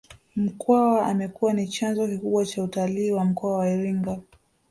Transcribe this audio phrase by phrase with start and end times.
[0.35, 4.19] Mkwawa amekuwa ni chanzo kikubwa cha utalii wa mkoa wa Iringa